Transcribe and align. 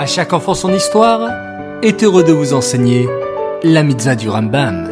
À 0.00 0.06
chaque 0.06 0.32
enfant 0.32 0.54
son 0.54 0.72
histoire 0.72 1.30
est 1.82 2.02
heureux 2.02 2.24
de 2.24 2.32
vous 2.32 2.54
enseigner 2.54 3.06
la 3.62 3.82
mitzvah 3.82 4.16
du 4.16 4.30
Rambam. 4.30 4.88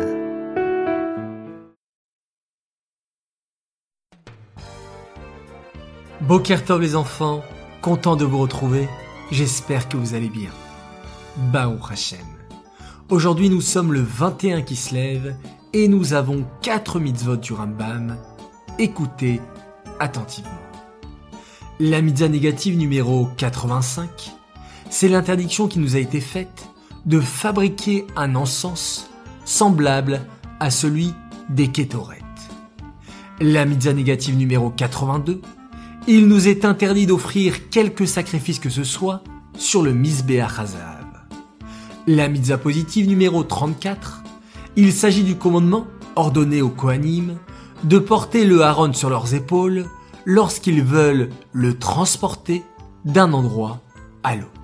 Bokertov 6.20 6.82
les 6.82 6.94
enfants, 6.94 7.42
content 7.80 8.16
de 8.16 8.26
vous 8.26 8.36
retrouver, 8.36 8.86
j'espère 9.30 9.88
que 9.88 9.96
vous 9.96 10.12
allez 10.12 10.28
bien. 10.28 10.50
Baou 11.38 11.78
Hashem. 11.90 12.18
Aujourd'hui 13.08 13.48
nous 13.48 13.62
sommes 13.62 13.94
le 13.94 14.02
21 14.02 14.60
qui 14.60 14.76
se 14.76 14.94
lève 14.94 15.34
et 15.72 15.88
nous 15.88 16.12
avons 16.12 16.44
4 16.60 17.00
mitzvot 17.00 17.38
du 17.38 17.54
Rambam. 17.54 18.18
Écoutez 18.78 19.40
attentivement. 20.00 20.50
La 21.80 22.02
mitzvah 22.02 22.28
négative 22.28 22.76
numéro 22.76 23.26
85, 23.38 24.37
c'est 24.90 25.08
l'interdiction 25.08 25.68
qui 25.68 25.78
nous 25.78 25.96
a 25.96 25.98
été 25.98 26.20
faite 26.20 26.68
de 27.06 27.20
fabriquer 27.20 28.06
un 28.16 28.34
encens 28.34 29.08
semblable 29.44 30.20
à 30.60 30.70
celui 30.70 31.14
des 31.48 31.68
kétorettes. 31.68 32.22
La 33.40 33.64
mitzvah 33.64 33.92
négative 33.92 34.36
numéro 34.36 34.70
82, 34.70 35.40
il 36.06 36.26
nous 36.26 36.48
est 36.48 36.64
interdit 36.64 37.06
d'offrir 37.06 37.68
quelque 37.70 38.06
sacrifice 38.06 38.58
que 38.58 38.70
ce 38.70 38.84
soit 38.84 39.22
sur 39.56 39.82
le 39.82 39.92
Mizbeach 39.92 40.58
Hazav. 40.58 41.06
La 42.06 42.28
mitzvah 42.28 42.58
positive 42.58 43.08
numéro 43.08 43.42
34, 43.44 44.22
il 44.76 44.92
s'agit 44.92 45.22
du 45.22 45.36
commandement 45.36 45.86
ordonné 46.16 46.62
aux 46.62 46.70
Kohanim 46.70 47.36
de 47.84 47.98
porter 47.98 48.44
le 48.44 48.62
haron 48.62 48.92
sur 48.92 49.10
leurs 49.10 49.34
épaules 49.34 49.86
lorsqu'ils 50.24 50.82
veulent 50.82 51.30
le 51.52 51.78
transporter 51.78 52.62
d'un 53.04 53.32
endroit 53.32 53.80
à 54.24 54.36
l'autre. 54.36 54.57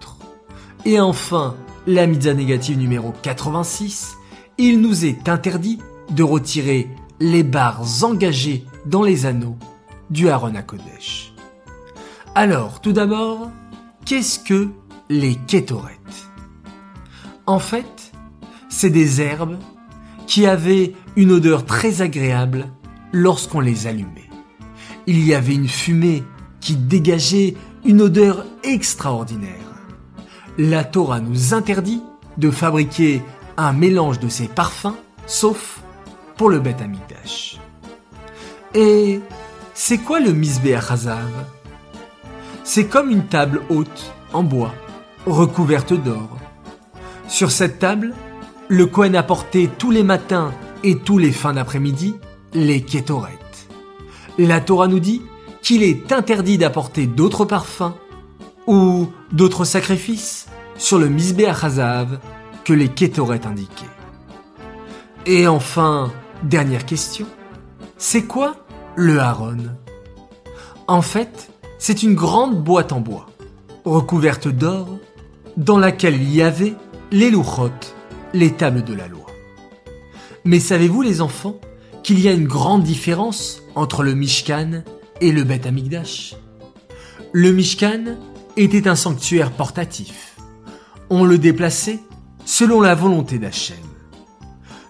Et 0.84 1.00
enfin, 1.00 1.56
la 1.86 2.06
mitzvah 2.06 2.34
négative 2.34 2.78
numéro 2.78 3.12
86, 3.22 4.16
il 4.58 4.80
nous 4.80 5.04
est 5.04 5.28
interdit 5.28 5.78
de 6.10 6.22
retirer 6.22 6.88
les 7.20 7.42
barres 7.42 8.04
engagées 8.04 8.64
dans 8.86 9.02
les 9.02 9.26
anneaux 9.26 9.56
du 10.10 10.28
Aaron 10.28 10.54
à 10.54 10.62
Kodesh. 10.62 11.32
Alors, 12.34 12.80
tout 12.80 12.92
d'abord, 12.92 13.50
qu'est-ce 14.04 14.38
que 14.38 14.68
les 15.08 15.36
kétorettes 15.46 16.28
En 17.46 17.58
fait, 17.58 18.12
c'est 18.68 18.90
des 18.90 19.20
herbes 19.20 19.58
qui 20.26 20.46
avaient 20.46 20.94
une 21.16 21.32
odeur 21.32 21.64
très 21.64 22.02
agréable 22.02 22.66
lorsqu'on 23.12 23.60
les 23.60 23.86
allumait 23.86 24.24
il 25.06 25.24
y 25.24 25.34
avait 25.34 25.54
une 25.54 25.68
fumée 25.68 26.22
qui 26.60 26.76
dégageait 26.76 27.54
une 27.84 28.00
odeur 28.00 28.44
extraordinaire. 28.62 29.63
La 30.58 30.84
Torah 30.84 31.20
nous 31.20 31.54
interdit 31.54 32.02
de 32.36 32.50
fabriquer 32.50 33.22
un 33.56 33.72
mélange 33.72 34.18
de 34.20 34.28
ces 34.28 34.48
parfums, 34.48 34.96
sauf 35.26 35.80
pour 36.36 36.50
le 36.50 36.60
Beth 36.60 36.80
Amikdash. 36.80 37.58
Et 38.74 39.20
c'est 39.74 39.98
quoi 39.98 40.20
le 40.20 40.32
Misbeh 40.32 40.74
Hazav 40.74 41.30
C'est 42.64 42.86
comme 42.86 43.10
une 43.10 43.26
table 43.26 43.62
haute, 43.68 44.12
en 44.32 44.42
bois, 44.42 44.74
recouverte 45.26 45.92
d'or. 45.92 46.38
Sur 47.28 47.50
cette 47.50 47.78
table, 47.78 48.14
le 48.68 48.86
Kohen 48.86 49.16
apportait 49.16 49.70
tous 49.78 49.90
les 49.90 50.02
matins 50.02 50.52
et 50.82 50.98
tous 50.98 51.18
les 51.18 51.32
fins 51.32 51.52
d'après-midi 51.52 52.16
les 52.52 52.82
kétorettes 52.82 53.44
la 54.38 54.60
Torah 54.60 54.88
nous 54.88 55.00
dit 55.00 55.22
qu'il 55.62 55.82
est 55.82 56.12
interdit 56.12 56.58
d'apporter 56.58 57.06
d'autres 57.06 57.44
parfums 57.44 57.94
ou 58.66 59.08
d'autres 59.32 59.64
sacrifices 59.64 60.46
sur 60.76 60.98
le 60.98 61.08
Misbeh 61.08 61.46
Hazav 61.48 62.18
que 62.64 62.72
les 62.72 62.88
Kétoret 62.88 63.46
indiqués. 63.46 63.86
Et 65.26 65.46
enfin, 65.46 66.12
dernière 66.42 66.84
question, 66.84 67.26
c'est 67.96 68.22
quoi 68.22 68.56
le 68.96 69.20
Haron? 69.20 69.56
En 70.86 71.02
fait, 71.02 71.50
c'est 71.78 72.02
une 72.02 72.14
grande 72.14 72.62
boîte 72.62 72.92
en 72.92 73.00
bois, 73.00 73.26
recouverte 73.84 74.48
d'or, 74.48 74.98
dans 75.56 75.78
laquelle 75.78 76.16
il 76.16 76.34
y 76.34 76.42
avait 76.42 76.74
les 77.10 77.30
louchot, 77.30 77.70
les 78.32 78.52
tables 78.52 78.84
de 78.84 78.94
la 78.94 79.08
loi. 79.08 79.26
Mais 80.44 80.60
savez-vous 80.60 81.02
les 81.02 81.20
enfants 81.20 81.58
qu'il 82.02 82.20
y 82.20 82.28
a 82.28 82.32
une 82.32 82.46
grande 82.46 82.82
différence 82.82 83.62
entre 83.74 84.02
le 84.02 84.14
Mishkan 84.14 84.82
et 85.20 85.32
le 85.32 85.44
Beth 85.44 85.66
Amikdash. 85.66 86.36
Le 87.32 87.50
Mishkan 87.52 88.16
était 88.56 88.88
un 88.88 88.96
sanctuaire 88.96 89.50
portatif. 89.50 90.36
On 91.10 91.24
le 91.24 91.38
déplaçait 91.38 92.00
selon 92.44 92.80
la 92.80 92.94
volonté 92.94 93.38
d'Hachem. 93.38 93.76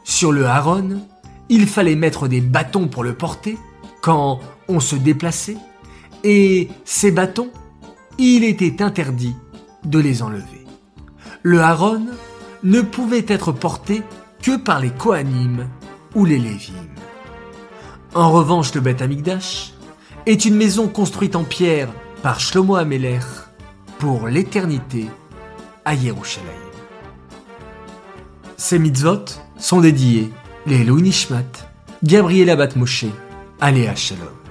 Sur 0.04 0.32
le 0.32 0.46
Haron, 0.46 1.00
il 1.48 1.66
fallait 1.66 1.96
mettre 1.96 2.28
des 2.28 2.40
bâtons 2.40 2.88
pour 2.88 3.04
le 3.04 3.14
porter 3.14 3.58
quand 4.02 4.40
on 4.68 4.80
se 4.80 4.96
déplaçait, 4.96 5.56
et 6.24 6.68
ces 6.84 7.10
bâtons, 7.10 7.50
il 8.18 8.44
était 8.44 8.82
interdit 8.82 9.34
de 9.84 9.98
les 9.98 10.22
enlever. 10.22 10.66
Le 11.42 11.60
Haron 11.60 12.06
ne 12.62 12.80
pouvait 12.80 13.24
être 13.28 13.52
porté 13.52 14.02
que 14.42 14.56
par 14.56 14.80
les 14.80 14.90
Kohanim 14.90 15.68
ou 16.14 16.24
les 16.24 16.38
Lévim. 16.38 16.74
En 18.14 18.30
revanche, 18.30 18.74
le 18.74 18.80
Beth 18.80 19.02
Amikdash 19.02 19.72
est 20.26 20.44
une 20.44 20.54
maison 20.54 20.88
construite 20.88 21.36
en 21.36 21.44
pierre 21.44 21.88
par 22.22 22.40
Shlomo 22.40 22.76
Ameler 22.76 23.18
pour 24.04 24.28
l'éternité 24.28 25.06
à 25.86 25.94
Yerushalayim. 25.94 26.50
Ces 28.58 28.78
mitzvot 28.78 29.24
sont 29.56 29.80
dédiés 29.80 30.30
les 30.66 30.84
Nishmat, 30.84 31.40
Gabriel 32.02 32.50
Abat 32.50 32.76
Moshe, 32.76 33.06
Aléa 33.62 33.94
Shalom. 33.94 34.43